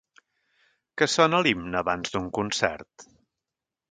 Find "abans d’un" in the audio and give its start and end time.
1.83-2.27